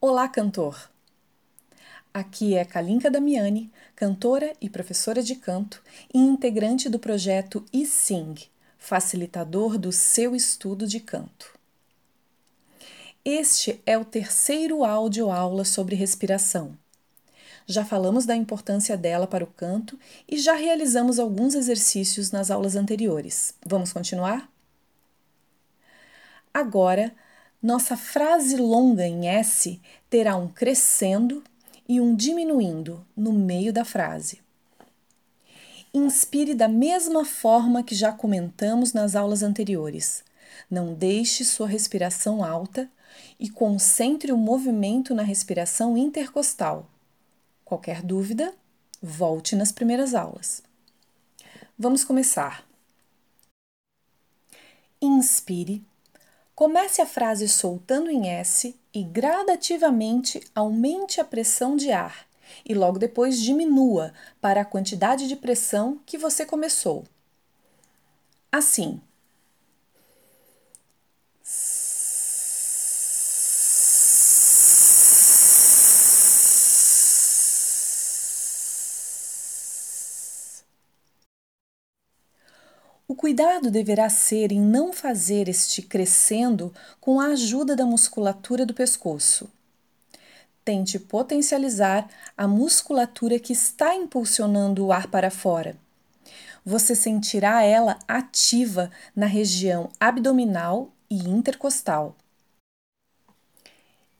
[0.00, 0.88] Olá, cantor!
[2.14, 5.82] Aqui é Kalinka Damiani, cantora e professora de canto
[6.14, 8.36] e integrante do projeto eSing,
[8.78, 11.52] facilitador do seu estudo de canto.
[13.24, 16.78] Este é o terceiro áudio aula sobre respiração.
[17.66, 22.76] Já falamos da importância dela para o canto e já realizamos alguns exercícios nas aulas
[22.76, 23.52] anteriores.
[23.66, 24.48] Vamos continuar?
[26.54, 27.12] Agora,
[27.62, 31.42] nossa frase longa em S terá um crescendo
[31.88, 34.40] e um diminuindo no meio da frase.
[35.92, 40.22] Inspire da mesma forma que já comentamos nas aulas anteriores.
[40.70, 42.88] Não deixe sua respiração alta
[43.40, 46.88] e concentre o movimento na respiração intercostal.
[47.64, 48.54] Qualquer dúvida,
[49.02, 50.62] volte nas primeiras aulas.
[51.76, 52.66] Vamos começar.
[55.00, 55.82] Inspire
[56.58, 62.26] Comece a frase soltando em S e gradativamente aumente a pressão de ar
[62.66, 67.04] e logo depois diminua para a quantidade de pressão que você começou.
[68.50, 69.00] Assim,
[83.10, 88.74] O cuidado deverá ser em não fazer este crescendo com a ajuda da musculatura do
[88.74, 89.50] pescoço.
[90.62, 92.06] Tente potencializar
[92.36, 95.74] a musculatura que está impulsionando o ar para fora.
[96.66, 102.14] Você sentirá ela ativa na região abdominal e intercostal.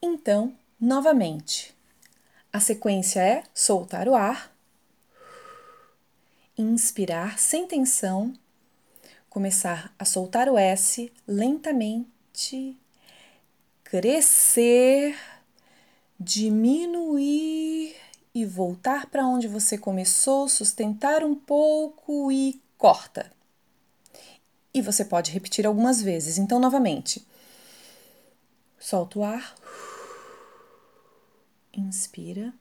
[0.00, 1.76] Então, novamente,
[2.50, 4.50] a sequência é soltar o ar,
[6.56, 8.32] inspirar sem tensão
[9.28, 12.76] começar a soltar o S lentamente,
[13.84, 15.16] crescer,
[16.18, 17.94] diminuir
[18.34, 23.32] e voltar para onde você começou, sustentar um pouco e corta.
[24.72, 26.38] E você pode repetir algumas vezes.
[26.38, 27.26] Então, novamente,
[28.78, 29.54] solta o ar,
[31.72, 32.52] inspira.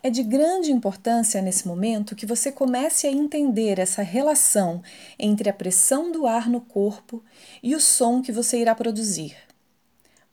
[0.00, 4.80] É de grande importância nesse momento que você comece a entender essa relação
[5.18, 7.22] entre a pressão do ar no corpo
[7.62, 9.36] e o som que você irá produzir.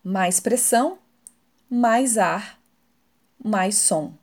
[0.03, 0.99] Mais pressão,
[1.67, 2.61] mais ar,
[3.43, 4.13] mais som.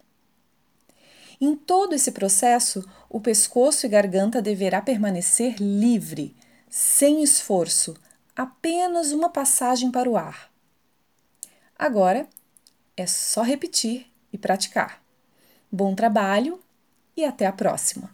[1.40, 6.36] Em todo esse processo, o pescoço e garganta deverá permanecer livre,
[6.70, 7.96] sem esforço,
[8.36, 10.52] apenas uma passagem para o ar.
[11.76, 12.28] Agora
[12.96, 15.01] é só repetir e praticar.
[15.74, 16.60] Bom trabalho
[17.16, 18.10] e até a próxima!